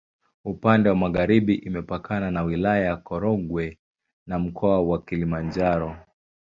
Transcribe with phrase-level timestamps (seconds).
[0.45, 3.79] Upande wa magharibi imepakana na Wilaya ya Korogwe
[4.27, 5.95] na Mkoa wa Kilimanjaro.